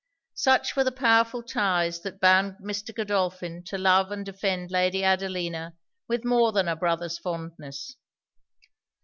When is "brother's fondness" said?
6.75-7.97